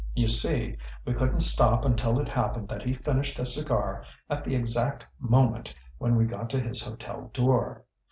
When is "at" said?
4.31-4.43